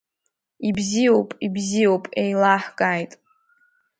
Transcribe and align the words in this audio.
Ибзиоуп, 0.67 1.29
ибзиоуп, 1.45 2.03
еилаҳкааит! 2.21 3.11